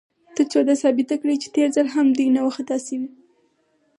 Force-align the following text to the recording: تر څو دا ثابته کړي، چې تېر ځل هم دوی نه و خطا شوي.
تر 0.35 0.45
څو 0.51 0.59
دا 0.67 0.75
ثابته 0.81 1.15
کړي، 1.21 1.35
چې 1.41 1.47
تېر 1.55 1.69
ځل 1.75 1.87
هم 1.95 2.07
دوی 2.17 2.27
نه 2.35 2.41
و 2.45 2.53
خطا 2.55 2.77
شوي. 2.85 3.07